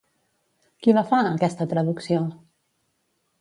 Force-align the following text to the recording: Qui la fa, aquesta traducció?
Qui 0.85 0.95
la 0.97 1.03
fa, 1.11 1.19
aquesta 1.33 1.67
traducció? 1.75 2.23